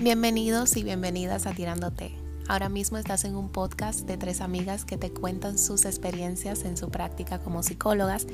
Bienvenidos 0.00 0.76
y 0.76 0.84
bienvenidas 0.84 1.48
a 1.48 1.54
Tirándote. 1.54 2.14
Ahora 2.46 2.68
mismo 2.68 2.98
estás 2.98 3.24
en 3.24 3.34
un 3.34 3.48
podcast 3.48 4.02
de 4.02 4.16
tres 4.16 4.40
amigas 4.40 4.84
que 4.84 4.96
te 4.96 5.10
cuentan 5.10 5.58
sus 5.58 5.84
experiencias 5.84 6.62
en 6.62 6.76
su 6.76 6.88
práctica 6.88 7.40
como 7.40 7.64
psicólogas 7.64 8.24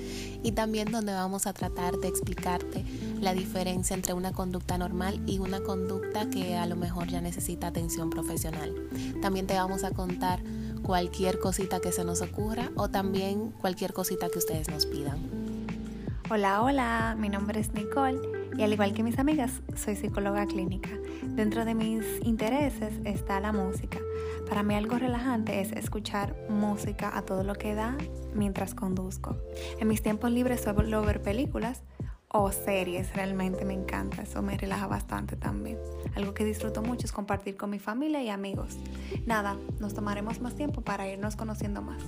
y 0.42 0.52
también 0.52 0.92
donde 0.92 1.14
vamos 1.14 1.46
a 1.46 1.54
tratar 1.54 1.96
de 1.96 2.08
explicarte 2.08 2.84
la 3.18 3.32
diferencia 3.32 3.96
entre 3.96 4.12
una 4.12 4.32
conducta 4.32 4.76
normal 4.76 5.22
y 5.26 5.38
una 5.38 5.60
conducta 5.60 6.28
que 6.28 6.54
a 6.54 6.66
lo 6.66 6.76
mejor 6.76 7.08
ya 7.08 7.22
necesita 7.22 7.68
atención 7.68 8.10
profesional. 8.10 8.74
También 9.22 9.46
te 9.46 9.54
vamos 9.54 9.84
a 9.84 9.90
contar 9.90 10.40
cualquier 10.82 11.38
cosita 11.38 11.80
que 11.80 11.92
se 11.92 12.04
nos 12.04 12.20
ocurra 12.20 12.72
o 12.76 12.90
también 12.90 13.52
cualquier 13.52 13.94
cosita 13.94 14.28
que 14.28 14.38
ustedes 14.38 14.68
nos 14.68 14.84
pidan. 14.84 15.18
Hola, 16.28 16.60
hola, 16.60 17.16
mi 17.18 17.30
nombre 17.30 17.58
es 17.58 17.72
Nicole 17.72 18.43
y 18.56 18.62
al 18.62 18.72
igual 18.72 18.92
que 18.94 19.02
mis 19.02 19.18
amigas, 19.18 19.62
soy 19.74 19.96
psicóloga 19.96 20.46
clínica. 20.46 20.90
Dentro 21.22 21.64
de 21.64 21.74
mis 21.74 22.04
intereses 22.22 22.94
está 23.04 23.40
la 23.40 23.52
música. 23.52 23.98
Para 24.48 24.62
mí 24.62 24.74
algo 24.74 24.98
relajante 24.98 25.60
es 25.60 25.72
escuchar 25.72 26.36
música 26.48 27.16
a 27.16 27.22
todo 27.22 27.42
lo 27.42 27.54
que 27.54 27.74
da 27.74 27.96
mientras 28.34 28.74
conduzco. 28.74 29.36
En 29.80 29.88
mis 29.88 30.02
tiempos 30.02 30.30
libres 30.30 30.62
suelo 30.62 31.02
ver 31.02 31.22
películas 31.22 31.82
o 32.28 32.50
series, 32.50 33.14
realmente 33.14 33.64
me 33.64 33.74
encanta, 33.74 34.22
eso 34.22 34.42
me 34.42 34.56
relaja 34.56 34.86
bastante 34.86 35.36
también. 35.36 35.78
Algo 36.16 36.34
que 36.34 36.44
disfruto 36.44 36.82
mucho 36.82 37.06
es 37.06 37.12
compartir 37.12 37.56
con 37.56 37.70
mi 37.70 37.78
familia 37.78 38.22
y 38.22 38.28
amigos. 38.28 38.76
Nada, 39.24 39.56
nos 39.78 39.94
tomaremos 39.94 40.40
más 40.40 40.54
tiempo 40.54 40.80
para 40.80 41.08
irnos 41.08 41.36
conociendo 41.36 41.80
más. 41.80 42.02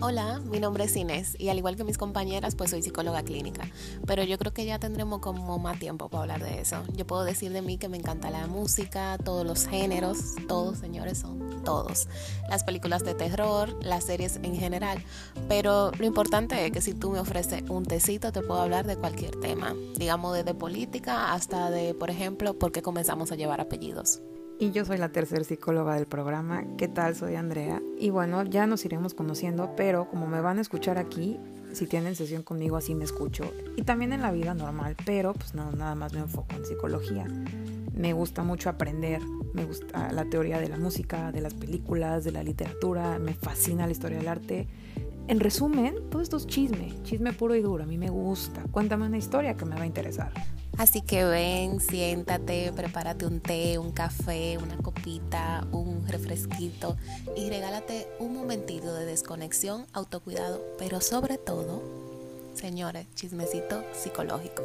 Hola, 0.00 0.40
mi 0.40 0.58
nombre 0.58 0.84
es 0.84 0.96
Inés 0.96 1.36
y 1.38 1.48
al 1.48 1.56
igual 1.56 1.76
que 1.76 1.84
mis 1.84 1.96
compañeras, 1.96 2.56
pues 2.56 2.70
soy 2.70 2.82
psicóloga 2.82 3.22
clínica. 3.22 3.68
Pero 4.06 4.24
yo 4.24 4.38
creo 4.38 4.52
que 4.52 4.66
ya 4.66 4.78
tendremos 4.78 5.20
como 5.20 5.58
más 5.58 5.78
tiempo 5.78 6.08
para 6.08 6.22
hablar 6.22 6.44
de 6.44 6.60
eso. 6.60 6.82
Yo 6.94 7.06
puedo 7.06 7.24
decir 7.24 7.52
de 7.52 7.62
mí 7.62 7.78
que 7.78 7.88
me 7.88 7.96
encanta 7.96 8.28
la 8.30 8.46
música, 8.46 9.16
todos 9.24 9.46
los 9.46 9.66
géneros, 9.66 10.34
todos 10.48 10.78
señores 10.78 11.18
son 11.18 11.62
todos. 11.64 12.08
Las 12.50 12.64
películas 12.64 13.04
de 13.04 13.14
terror, 13.14 13.72
las 13.82 14.04
series 14.04 14.40
en 14.42 14.56
general. 14.56 15.02
Pero 15.48 15.92
lo 15.92 16.04
importante 16.04 16.66
es 16.66 16.72
que 16.72 16.80
si 16.80 16.92
tú 16.92 17.10
me 17.10 17.20
ofreces 17.20 17.62
un 17.70 17.84
tecito, 17.84 18.32
te 18.32 18.42
puedo 18.42 18.60
hablar 18.60 18.86
de 18.86 18.96
cualquier 18.96 19.36
tema. 19.40 19.74
Digamos 19.96 20.34
desde 20.34 20.54
política 20.54 21.32
hasta 21.32 21.70
de, 21.70 21.94
por 21.94 22.10
ejemplo, 22.10 22.58
por 22.58 22.72
qué 22.72 22.82
comenzamos 22.82 23.32
a 23.32 23.36
llevar 23.36 23.60
apellidos. 23.60 24.20
Y 24.58 24.70
yo 24.70 24.84
soy 24.84 24.98
la 24.98 25.08
tercera 25.08 25.42
psicóloga 25.42 25.96
del 25.96 26.06
programa. 26.06 26.64
¿Qué 26.78 26.86
tal? 26.86 27.16
Soy 27.16 27.34
Andrea. 27.34 27.82
Y 27.98 28.10
bueno, 28.10 28.44
ya 28.44 28.66
nos 28.66 28.84
iremos 28.84 29.12
conociendo, 29.12 29.74
pero 29.76 30.08
como 30.08 30.28
me 30.28 30.40
van 30.40 30.58
a 30.58 30.60
escuchar 30.60 30.96
aquí, 30.96 31.40
si 31.72 31.86
tienen 31.86 32.14
sesión 32.14 32.44
conmigo 32.44 32.76
así 32.76 32.94
me 32.94 33.04
escucho. 33.04 33.52
Y 33.76 33.82
también 33.82 34.12
en 34.12 34.22
la 34.22 34.30
vida 34.30 34.54
normal, 34.54 34.96
pero 35.04 35.32
pues 35.32 35.54
no, 35.54 35.72
nada 35.72 35.96
más 35.96 36.12
me 36.12 36.20
enfoco 36.20 36.54
en 36.54 36.64
psicología. 36.64 37.26
Me 37.94 38.12
gusta 38.12 38.44
mucho 38.44 38.70
aprender, 38.70 39.20
me 39.52 39.64
gusta 39.64 40.12
la 40.12 40.24
teoría 40.24 40.60
de 40.60 40.68
la 40.68 40.78
música, 40.78 41.32
de 41.32 41.40
las 41.40 41.54
películas, 41.54 42.22
de 42.22 42.30
la 42.30 42.44
literatura, 42.44 43.18
me 43.18 43.34
fascina 43.34 43.86
la 43.86 43.92
historia 43.92 44.18
del 44.18 44.28
arte. 44.28 44.68
En 45.26 45.40
resumen, 45.40 46.10
todo 46.10 46.22
esto 46.22 46.36
es 46.36 46.46
chisme, 46.46 46.92
chisme 47.02 47.32
puro 47.32 47.56
y 47.56 47.62
duro, 47.62 47.82
a 47.82 47.86
mí 47.86 47.98
me 47.98 48.10
gusta. 48.10 48.62
Cuéntame 48.70 49.06
una 49.06 49.18
historia 49.18 49.56
que 49.56 49.64
me 49.64 49.74
va 49.74 49.82
a 49.82 49.86
interesar. 49.86 50.32
Así 50.76 51.02
que 51.02 51.24
ven, 51.24 51.80
siéntate, 51.80 52.72
prepárate 52.72 53.26
un 53.26 53.40
té, 53.40 53.78
un 53.78 53.92
café, 53.92 54.58
una 54.58 54.76
copita, 54.78 55.66
un 55.70 56.06
refresquito 56.08 56.96
y 57.36 57.48
regálate 57.48 58.08
un 58.18 58.34
momentito 58.34 58.92
de 58.94 59.06
desconexión, 59.06 59.86
autocuidado, 59.92 60.64
pero 60.78 61.00
sobre 61.00 61.38
todo, 61.38 61.80
señores, 62.54 63.06
chismecito 63.14 63.84
psicológico. 63.92 64.62